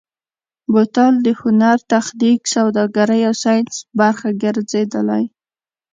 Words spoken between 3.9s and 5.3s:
برخه ګرځېدلی.